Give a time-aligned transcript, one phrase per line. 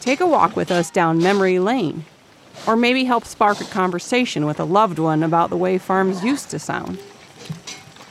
[0.00, 2.04] take a walk with us down memory lane.
[2.66, 6.50] Or maybe help spark a conversation with a loved one about the way farms used
[6.50, 6.98] to sound.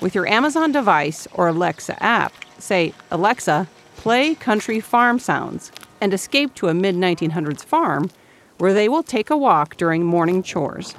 [0.01, 3.67] With your Amazon device or Alexa app, say, Alexa,
[3.97, 8.09] play country farm sounds, and escape to a mid 1900s farm
[8.57, 10.95] where they will take a walk during morning chores.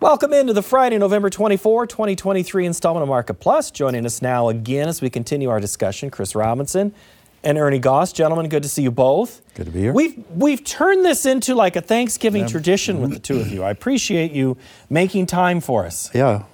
[0.00, 3.70] Welcome into the Friday, November 24, 2023 installment of Market Plus.
[3.70, 6.94] Joining us now again as we continue our discussion, Chris Robinson
[7.42, 8.12] and Ernie Goss.
[8.12, 9.40] Gentlemen, good to see you both.
[9.54, 9.92] Good to be here.
[9.92, 13.62] We've we've turned this into like a Thanksgiving tradition with the two of you.
[13.62, 14.56] I appreciate you
[14.88, 16.10] making time for us.
[16.14, 16.44] Yeah,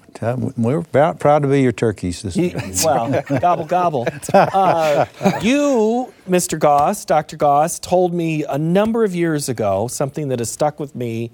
[0.57, 4.07] we're proud, to be your turkeys this You- well, gobble gobble.
[4.33, 5.07] Uh,
[5.43, 6.59] you, Mr.
[6.59, 7.37] Goss, Dr.
[7.37, 11.31] Goss, told me a number of years ago something that has stuck with me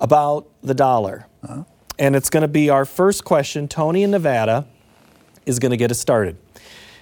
[0.00, 1.26] about the dollar,
[1.98, 3.68] and it's going to be our first question.
[3.68, 4.66] Tony in Nevada
[5.46, 6.36] is going to get us started.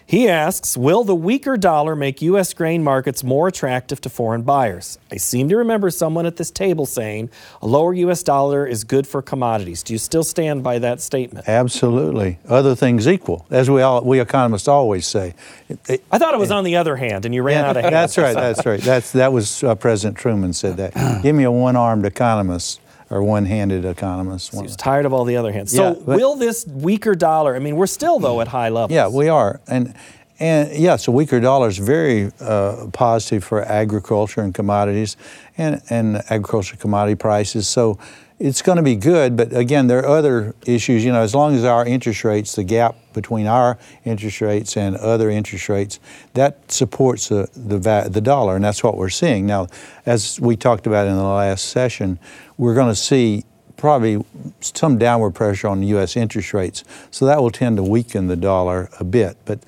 [0.06, 2.52] He asks, Will the weaker dollar make U.S.
[2.52, 4.98] grain markets more attractive to foreign buyers?
[5.10, 7.30] I seem to remember someone at this table saying
[7.62, 8.22] a lower U.S.
[8.22, 9.82] dollar is good for commodities.
[9.82, 11.48] Do you still stand by that statement?
[11.48, 12.38] Absolutely.
[12.48, 15.34] Other things equal, as we all we economists always say.
[15.68, 17.82] It- it- I thought it was on the other hand, and you ran out of
[17.82, 17.92] hands.
[17.92, 18.34] that's right.
[18.34, 18.80] That's right.
[18.80, 20.94] That's that was uh, President Truman said that.
[21.22, 22.80] Give me a one-armed economist
[23.14, 24.50] or one-handed economist.
[24.50, 25.70] He One- was tired of all the other hands.
[25.72, 27.54] So, Yeah, but- will this weaker dollar?
[27.54, 28.90] I mean, we're still though at high levels.
[28.92, 29.94] Yeah, we are, and
[30.40, 35.16] and yes, a weaker dollar is very uh, positive for agriculture and commodities,
[35.56, 37.68] and and agriculture commodity prices.
[37.68, 37.98] So
[38.44, 41.02] it's going to be good, but again, there are other issues.
[41.02, 44.96] You know, as long as our interest rates, the gap between our interest rates and
[44.96, 45.98] other interest rates,
[46.34, 47.78] that supports the the,
[48.10, 49.68] the dollar, and that's what we're seeing now.
[50.04, 52.18] As we talked about in the last session,
[52.58, 53.44] we're going to see
[53.78, 54.22] probably
[54.60, 56.14] some downward pressure on U.S.
[56.14, 56.84] interest rates.
[57.10, 59.38] So that will tend to weaken the dollar a bit.
[59.46, 59.60] But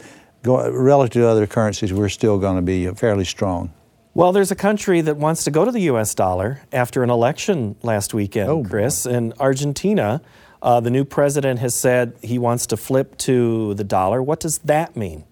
[0.42, 3.72] go, relative to other currencies, we're still going to be fairly strong.
[4.16, 6.14] Well, there's a country that wants to go to the U.S.
[6.14, 9.04] dollar after an election last weekend, Oh, Chris.
[9.04, 10.22] In Argentina,
[10.62, 14.22] uh, the new president has said he wants to flip to the dollar.
[14.22, 15.24] What does that mean?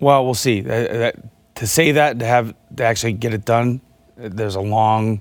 [0.00, 0.62] Well, we'll see.
[0.62, 1.16] Uh, that-
[1.54, 3.80] to say that, to have to actually get it done,
[4.20, 5.20] uh, there's a long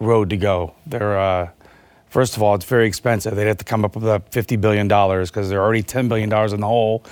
[0.00, 0.74] road to go.
[0.86, 1.48] There, uh,
[2.10, 3.34] first of all, it's very expensive.
[3.34, 6.28] They'd have to come up with uh, 50 billion dollars because they're already 10 billion
[6.28, 7.02] dollars in the hole,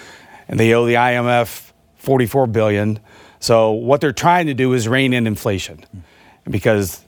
[0.48, 3.00] and they owe the IMF 44 billion.
[3.40, 5.84] So what they're trying to do is rein in inflation,
[6.48, 7.02] because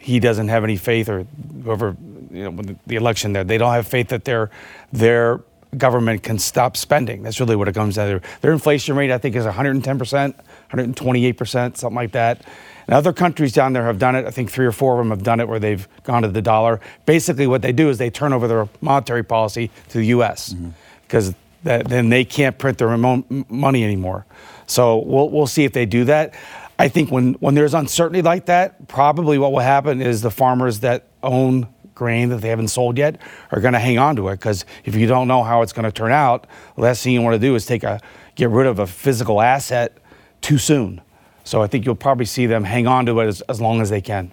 [0.00, 1.26] he doesn't have any faith, or
[1.62, 1.96] whoever,
[2.30, 4.50] you know, the- the election there, they don't have faith that their
[4.92, 5.40] their
[5.76, 7.24] government can stop spending.
[7.24, 8.20] That's really what it comes down to.
[8.42, 10.36] Their inflation rate, I think, is 110 percent,
[10.70, 12.42] 128 percent, something like that.
[12.86, 14.24] And other countries down there have done it.
[14.26, 16.42] I think three or four of them have done it where they've gone to the
[16.42, 16.80] dollar.
[17.06, 20.52] Basically, what they do is they turn over their monetary policy to the U.S.
[20.52, 20.68] Mm-hmm.
[21.02, 21.34] because
[21.64, 24.26] then they can't print their own money anymore.
[24.66, 26.34] So we'll we'll see if they do that.
[26.78, 30.80] I think when when there's uncertainty like that, probably what will happen is the farmers
[30.80, 33.20] that own grain that they haven't sold yet
[33.52, 35.84] are going to hang on to it because if you don't know how it's going
[35.84, 38.00] to turn out, the last thing you want to do is take a
[38.34, 39.96] get rid of a physical asset
[40.40, 41.00] too soon.
[41.44, 43.90] So I think you'll probably see them hang on to it as, as long as
[43.90, 44.32] they can.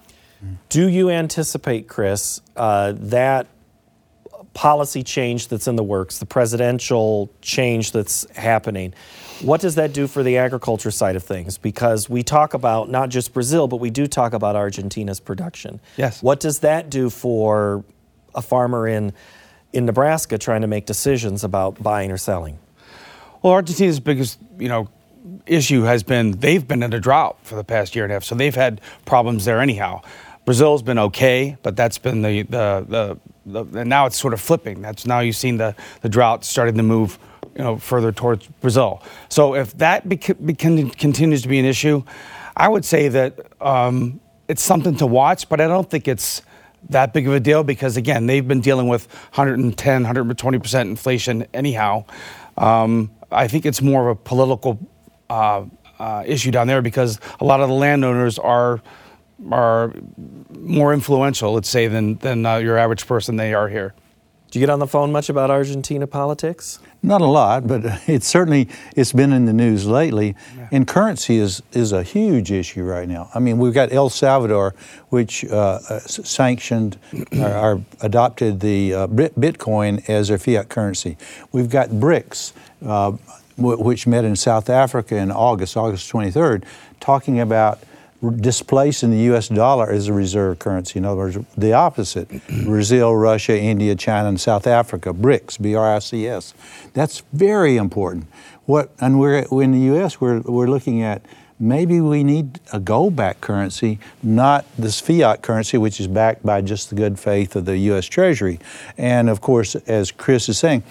[0.69, 3.47] Do you anticipate, Chris, uh, that
[4.53, 8.93] policy change that's in the works, the presidential change that's happening,
[9.41, 11.57] what does that do for the agriculture side of things?
[11.57, 15.79] Because we talk about not just Brazil, but we do talk about Argentina's production.
[15.97, 16.21] Yes.
[16.21, 17.83] What does that do for
[18.35, 19.13] a farmer in
[19.73, 22.59] in Nebraska trying to make decisions about buying or selling?
[23.41, 24.89] Well, Argentina's biggest, you know,
[25.45, 28.23] issue has been they've been in a drought for the past year and a half,
[28.23, 30.01] so they've had problems there anyhow.
[30.45, 34.41] Brazil's been okay, but that's been the the the, the and now it's sort of
[34.41, 34.81] flipping.
[34.81, 37.17] That's now you've seen the the drought starting to move,
[37.55, 39.01] you know, further towards Brazil.
[39.29, 42.03] So if that continues to be an issue,
[42.55, 46.41] I would say that um, it's something to watch, but I don't think it's
[46.89, 51.45] that big of a deal because again they've been dealing with 110 120 percent inflation
[51.53, 52.03] anyhow
[52.57, 54.79] um, i think it's more of a political
[55.29, 55.63] uh,
[55.99, 58.81] uh, issue down there because a lot of the landowners are
[59.51, 59.93] are
[60.59, 63.93] more influential let's say than than uh, your average person they are here
[64.51, 66.79] Do you get on the phone much about Argentina politics?
[67.01, 68.67] Not a lot, but it's certainly
[68.97, 70.35] it's been in the news lately.
[70.71, 73.29] And currency is is a huge issue right now.
[73.33, 74.75] I mean, we've got El Salvador,
[75.09, 76.97] which uh, uh, sanctioned
[77.31, 81.15] or, or adopted the uh, Bitcoin as their fiat currency.
[81.53, 82.51] We've got BRICS,
[82.85, 83.11] uh,
[83.55, 86.65] w- which met in South Africa in August, August 23rd,
[86.99, 87.79] talking about
[88.29, 89.47] displacing the U.S.
[89.47, 90.99] dollar as a reserve currency.
[90.99, 92.29] In other words, the opposite:
[92.63, 95.13] Brazil, Russia, India, China, and South Africa.
[95.13, 96.53] BRICS, B-R-I-C-S.
[96.93, 98.27] That's very important.
[98.65, 100.21] What and we're in the U.S.
[100.21, 101.23] We're we're looking at
[101.59, 106.89] maybe we need a gold-backed currency, not this fiat currency, which is backed by just
[106.89, 108.05] the good faith of the U.S.
[108.05, 108.59] Treasury.
[108.97, 110.83] And of course, as Chris is saying,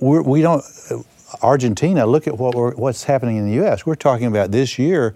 [0.00, 0.64] we're, we don't.
[0.90, 0.98] Uh,
[1.42, 3.84] Argentina, look at what what's happening in the U.S.
[3.84, 5.14] We're talking about this year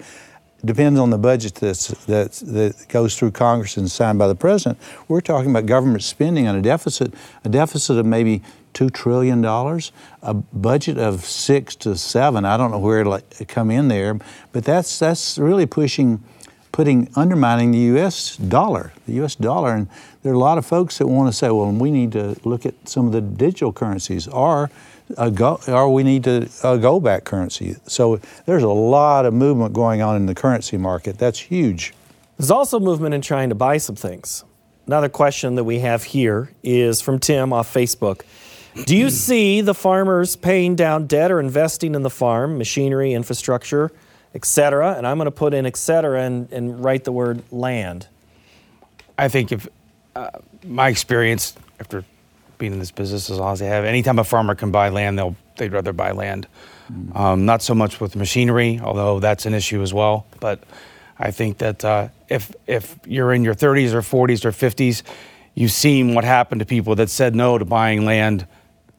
[0.65, 4.79] depends on the budget that's, that's, that goes through Congress and signed by the president.
[5.07, 7.15] We're talking about government spending on a deficit,
[7.45, 12.45] a deficit of maybe two trillion dollars, a budget of six to seven.
[12.45, 14.19] I don't know where it'll come in there,
[14.53, 16.23] but that's that's really pushing,
[16.73, 18.37] putting undermining the U.S.
[18.37, 19.35] dollar, the U.S.
[19.35, 19.89] dollar, and
[20.23, 22.67] there are a lot of folks that want to say, well, we need to look
[22.67, 24.71] at some of the digital currencies, or
[25.31, 27.77] go, or we need to a gold-backed currency.
[27.87, 31.19] So there's a lot of movement going on in the currency market.
[31.19, 31.95] That's huge.
[32.37, 34.45] There's also movement in trying to buy some things.
[34.87, 38.23] Another question that we have here is from Tim off Facebook.
[38.87, 43.91] Do you see the farmers paying down debt or investing in the farm, machinery, infrastructure,
[44.35, 44.95] etc.?
[44.97, 46.23] And I'm going to put in etc.
[46.23, 48.07] and, and write the word land.
[49.19, 49.69] I think if
[50.15, 50.31] uh,
[50.65, 52.05] my experience after
[52.59, 55.19] being in this business as long as they have, anytime a farmer can buy land,
[55.19, 56.47] they'll they'd rather buy land.
[56.93, 57.17] Mm.
[57.17, 60.27] Um, not so much with machinery, although that's an issue as well.
[60.41, 60.63] But
[61.19, 65.03] I think that uh, if if you're in your 30s or 40s or 50s,
[65.55, 68.47] you've seen what happened to people that said no to buying land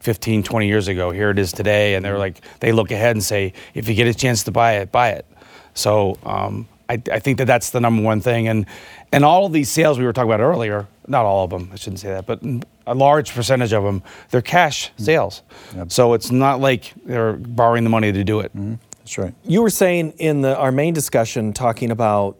[0.02, 1.12] 15, 20 years ago.
[1.12, 2.22] Here it is today, and they're mm-hmm.
[2.22, 5.10] like, they look ahead and say, if you get a chance to buy it, buy
[5.10, 5.26] it.
[5.74, 8.48] So um, I, I, think that that's the number one thing.
[8.48, 8.66] And
[9.12, 11.76] and all of these sales we were talking about earlier, not all of them, I
[11.76, 12.42] shouldn't say that, but
[12.90, 15.04] a large percentage of them, they're cash mm-hmm.
[15.04, 15.44] sales.
[15.76, 15.92] Yep.
[15.92, 18.56] So it's not like they're borrowing the money to do it.
[18.56, 18.76] Mm-hmm.
[19.00, 19.34] That's right.
[19.46, 22.38] You were saying in the our main discussion, talking about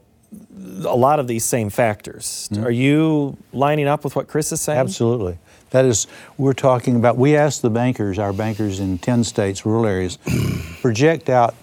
[0.86, 2.50] a lot of these same factors.
[2.52, 2.64] Mm-hmm.
[2.64, 4.80] Are you lining up with what Chris is saying?
[4.80, 5.38] Absolutely.
[5.72, 6.08] That is,
[6.38, 10.18] we're talking about, we asked the bankers, our bankers in 10 states, rural areas,
[10.82, 11.56] project out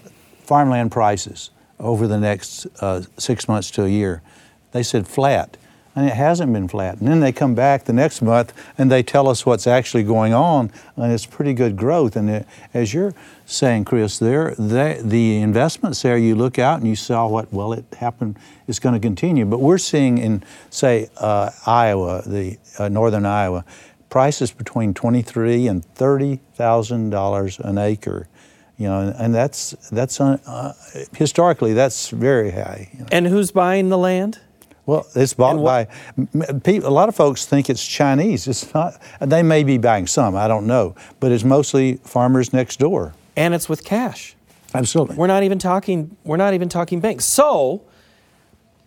[0.43, 4.21] farmland prices over the next uh, six months to a year.
[4.71, 5.57] They said flat,
[5.97, 6.99] and it hasn't been flat.
[6.99, 10.31] And then they come back the next month and they tell us what's actually going
[10.31, 12.15] on, and it's pretty good growth.
[12.15, 13.15] And it, as you're
[13.47, 17.73] saying, Chris, there, they, the investments there, you look out and you saw what, well,
[17.73, 19.43] it happened, it's going to continue.
[19.43, 23.65] But we're seeing in, say, uh, Iowa, the uh, northern Iowa,
[24.09, 28.27] prices between twenty-three and thirty thousand dollars an acre.
[28.77, 30.73] You know, and that's that's uh, uh,
[31.15, 32.89] historically that's very high.
[32.93, 33.05] You know.
[33.11, 34.39] And who's buying the land?
[34.87, 35.87] Well, it's bought by
[36.65, 38.47] a lot of folks think it's Chinese.
[38.47, 38.99] It's not.
[39.19, 40.35] They may be buying some.
[40.35, 43.13] I don't know, but it's mostly farmers next door.
[43.35, 44.35] And it's with cash.
[44.73, 45.17] Absolutely.
[45.17, 46.15] We're not even talking.
[46.23, 47.25] We're not even talking banks.
[47.25, 47.83] So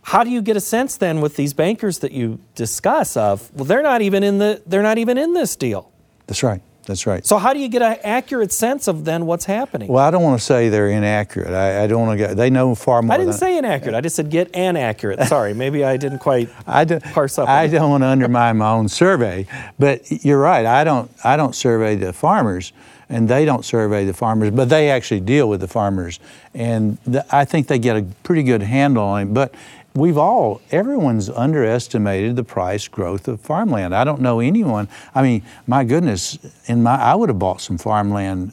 [0.02, 3.64] how do you get a sense then with these bankers that you discuss of well
[3.64, 5.93] they're not even in the they're not even in this deal
[6.26, 7.25] that's right that's right.
[7.25, 9.89] So how do you get an accurate sense of then what's happening?
[9.89, 11.55] Well i don't want to say they're inaccurate.
[11.55, 13.95] I, I don't want to get they know far more i didn't say inaccurate.
[13.95, 15.21] I just said get an accurate.
[15.25, 18.71] Sorry maybe i didn't quite I do, parse up i don't want to undermine my
[18.71, 19.47] own survey
[19.79, 20.67] but you're right.
[20.67, 22.73] I don't i don't survey the farmers
[23.11, 26.21] and they don't survey the farmers, but they actually deal with the farmers.
[26.55, 29.35] And the, I think they get a pretty good handle on it.
[29.35, 29.53] But
[29.95, 33.95] we've all, everyone's underestimated the price growth of farmland.
[33.95, 34.89] I don't know anyone.
[35.15, 38.53] I mean, my goodness, in my, I would have bought some farmland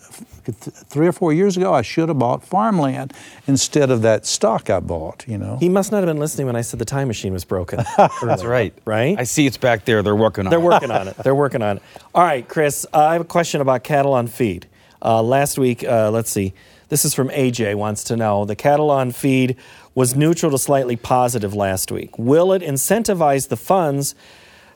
[0.52, 1.74] three or four years ago.
[1.74, 3.14] I should have bought farmland
[3.48, 5.26] instead of that stock I bought.
[5.28, 5.58] You know.
[5.58, 7.84] He must not have been listening when I said the time machine was broken.
[7.98, 8.74] That's right.
[8.86, 9.20] Right.
[9.20, 10.02] I see it's back there.
[10.02, 10.62] They're working on They're it.
[10.62, 11.18] They're working on it.
[11.18, 11.84] They're working on it.
[12.16, 12.86] All right, Chris.
[12.94, 14.68] Uh, I have a question about cattle on feed.
[15.02, 16.54] Uh, last week, uh, let's see.
[16.90, 17.76] This is from AJ.
[17.76, 19.58] Wants to know the cattle on feed
[19.98, 22.20] was neutral to slightly positive last week.
[22.20, 24.14] Will it incentivize the funds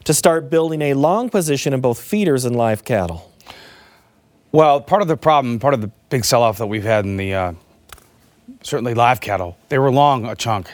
[0.03, 3.31] to start building a long position in both feeders and live cattle?
[4.51, 7.35] Well, part of the problem, part of the big sell-off that we've had in the
[7.35, 7.53] uh,
[8.63, 10.71] certainly live cattle, they were long a chunk.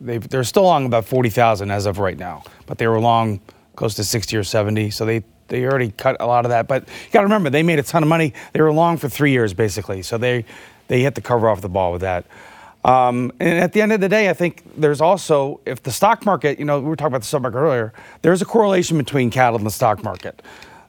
[0.00, 3.40] they are still long about forty thousand as of right now, but they were long
[3.76, 4.90] close to sixty or seventy.
[4.90, 6.66] So they they already cut a lot of that.
[6.66, 8.34] But you got to remember, they made a ton of money.
[8.54, 10.44] They were long for three years basically, so they
[10.88, 12.24] they hit the cover off the ball with that.
[12.84, 16.26] Um, and at the end of the day, I think there's also, if the stock
[16.26, 19.30] market, you know, we were talking about the stock market earlier, there's a correlation between
[19.30, 20.42] cattle and the stock market.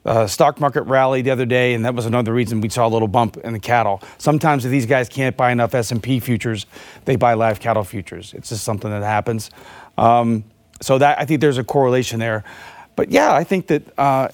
[0.05, 2.89] Uh, stock market rallied the other day, and that was another reason we saw a
[2.89, 4.03] little bump in the cattle.
[4.17, 6.67] Sometimes if these guys can't buy enough S&P futures,
[7.05, 8.33] they buy live cattle futures.
[8.33, 9.49] It's just something that happens.
[9.97, 10.43] Um,
[10.81, 12.43] so that I think there's a correlation there.
[12.95, 14.29] But yeah, I think that uh,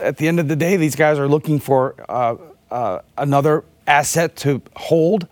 [0.00, 2.36] at the end of the day, these guys are looking for uh,
[2.70, 5.26] uh another asset to hold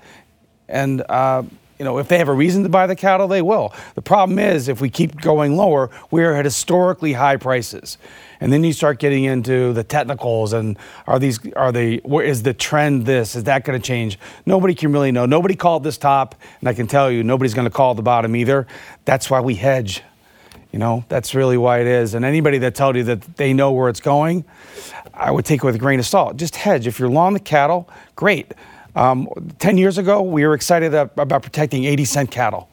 [0.71, 1.43] and uh,
[1.81, 3.73] you know, if they have a reason to buy the cattle, they will.
[3.95, 7.97] The problem is, if we keep going lower, we're at historically high prices,
[8.39, 12.43] and then you start getting into the technicals and are these are they where is
[12.43, 14.19] the trend this is that going to change?
[14.45, 15.25] Nobody can really know.
[15.25, 18.37] Nobody called this top, and I can tell you, nobody's going to call the bottom
[18.37, 18.67] either.
[19.07, 20.03] That's why we hedge.
[20.73, 22.13] You know, that's really why it is.
[22.13, 24.45] And anybody that tells you that they know where it's going,
[25.15, 26.37] I would take it with a grain of salt.
[26.37, 26.87] Just hedge.
[26.87, 28.53] If you're long the cattle, great.
[28.95, 29.29] Um,
[29.59, 32.69] 10 years ago, we were excited about protecting 80 cent cattle.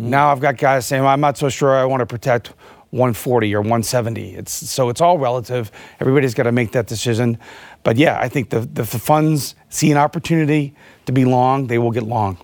[0.00, 0.06] Mm.
[0.06, 2.48] Now I've got guys saying, well, I'm not so sure I want to protect
[2.90, 4.34] 140 or 170.
[4.34, 5.72] It's, so it's all relative.
[6.00, 7.38] Everybody's got to make that decision.
[7.84, 10.74] But yeah, I think the, the, the funds see an opportunity
[11.06, 12.38] to be long, they will get long.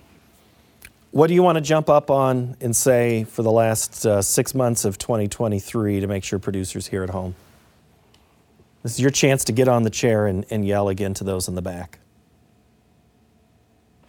[1.11, 4.53] What do you want to jump up on and say for the last uh, six
[4.53, 7.35] months of 2023 to make sure producers here at home?
[8.83, 11.47] This is your chance to get on the chair and, and yell again to those
[11.47, 11.99] in the back.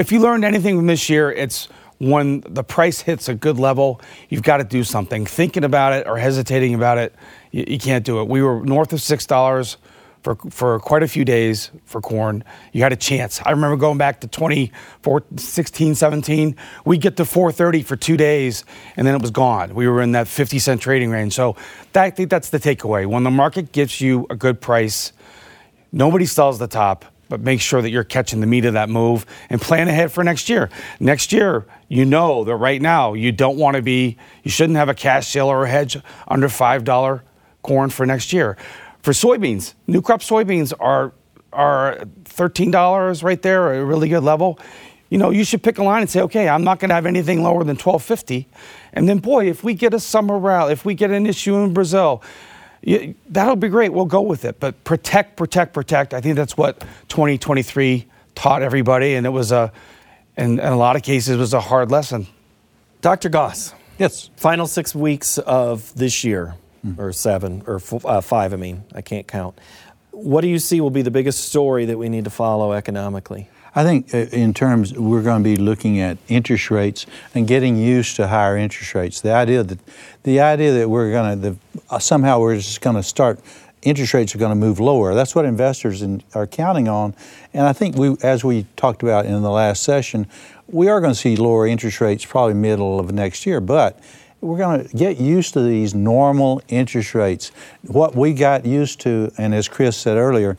[0.01, 4.01] If you learned anything from this year, it's when the price hits a good level,
[4.31, 5.27] you've got to do something.
[5.27, 7.15] Thinking about it or hesitating about it,
[7.51, 8.27] you, you can't do it.
[8.27, 9.77] We were north of six dollars
[10.23, 12.45] for, for quite a few days for corn.
[12.73, 13.43] You had a chance.
[13.45, 16.57] I remember going back to 2016, 17.
[16.87, 18.65] We get to 430 for two days,
[18.97, 19.75] and then it was gone.
[19.75, 21.35] We were in that 50 cent trading range.
[21.35, 21.57] So
[21.93, 23.05] that, I think that's the takeaway.
[23.05, 25.13] When the market gives you a good price,
[25.93, 29.25] nobody sells the top, but make sure that you're catching the meat of that move
[29.49, 30.69] and plan ahead for next year.
[31.01, 34.91] Next year, you know that right now you don't want to be, you shouldn't have
[34.91, 35.97] a cash sale or a hedge
[36.29, 37.23] under $5
[37.63, 38.59] corn for next year
[39.03, 41.13] for soybeans, new crop soybeans are
[41.53, 44.59] are $13 right there, a really good level.
[45.09, 47.07] You know, you should pick a line and say, okay, I'm not going to have
[47.07, 48.47] anything lower than 1250.
[48.93, 51.75] And then, boy, if we get a summer rally, if we get an issue in
[51.75, 52.23] Brazil,
[52.83, 53.93] you, that'll be great.
[53.93, 54.61] We'll go with it.
[54.61, 56.15] But protect, protect, protect.
[56.15, 59.73] I think that's what 2023 taught everybody, and it was a,
[60.37, 62.27] in, in a lot of cases, was a hard lesson.
[63.01, 63.29] Dr.
[63.29, 63.75] Goss.
[63.99, 64.31] Yes.
[64.37, 66.99] Final six weeks of this year mm.
[66.99, 68.53] or seven or f- uh, five.
[68.53, 69.59] I mean, I can't count.
[70.11, 73.49] What do you see will be the biggest story that we need to follow economically?
[73.75, 77.77] I think uh, in terms we're going to be looking at interest rates and getting
[77.77, 79.21] used to higher interest rates.
[79.21, 79.79] The idea that
[80.23, 81.57] the idea that we're going to
[81.89, 83.41] uh, somehow we're just going to start
[83.83, 85.15] interest rates are going to move lower.
[85.15, 87.15] That's what investors in, are counting on.
[87.55, 90.27] And I think we, as we talked about in the last session,
[90.67, 93.61] we are going to see lower interest rates probably middle of next year.
[93.61, 93.99] But
[94.41, 97.53] we're going to get used to these normal interest rates.
[97.83, 100.57] What we got used to, and as Chris said earlier,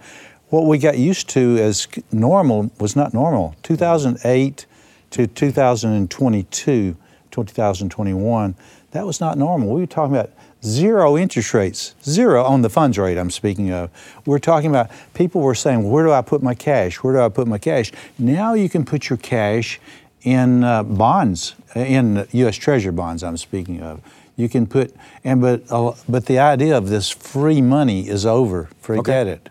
[0.51, 3.55] what we got used to as normal was not normal.
[3.63, 4.65] 2008
[5.11, 6.95] to 2022,
[7.31, 8.55] 2021,
[8.91, 9.69] that was not normal.
[9.69, 10.31] We were talking about
[10.63, 13.89] zero interest rates, zero on the funds rate I'm speaking of.
[14.25, 16.97] We're talking about people were saying, where do I put my cash?
[16.97, 17.93] Where do I put my cash?
[18.19, 19.79] Now you can put your cash
[20.23, 22.57] in uh, bonds, in U.S.
[22.57, 23.23] Treasury bonds.
[23.23, 24.01] I'm speaking of.
[24.35, 28.69] You can put and but uh, but the idea of this free money is over.
[28.81, 29.31] Forget okay.
[29.33, 29.49] it.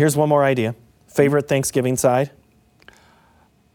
[0.00, 0.74] Here's one more idea.
[1.08, 2.30] Favorite Thanksgiving side?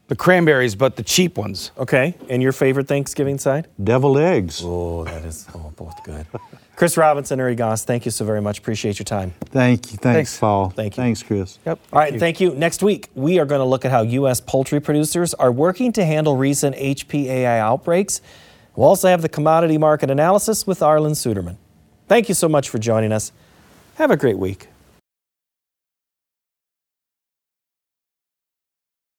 [0.08, 1.70] The cranberries, but the cheap ones.
[1.78, 2.16] Okay.
[2.32, 3.68] And your favorite Thanksgiving side?
[3.84, 4.60] Deviled eggs.
[4.66, 6.26] Oh, that is oh, both good.
[6.76, 8.58] Chris Robinson, Ernie Goss, thank you so very much.
[8.58, 9.36] Appreciate your time.
[9.42, 10.00] Thank you.
[10.00, 10.40] Thanks, Thanks.
[10.40, 10.72] Paul.
[10.72, 11.04] Thank you.
[11.04, 11.60] Thanks, Chris.
[11.64, 11.80] Yep.
[11.94, 12.20] All right, thank you.
[12.20, 12.60] thank you.
[12.60, 14.42] Next week, we are going to look at how U.S.
[14.42, 18.20] poultry producers are working to handle recent HPAI outbreaks.
[18.76, 21.58] We'll also have the commodity market analysis with Arlan Suderman.
[22.08, 23.32] Thank you so much for joining us.
[23.98, 24.70] Have a great week.